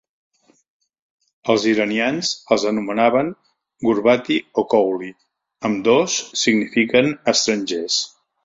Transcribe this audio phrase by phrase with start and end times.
[1.53, 3.29] Els iranians els anomenaven
[3.89, 5.13] "gurbati" o "kouli",
[5.71, 8.05] ambdós signifiquen "estrangers".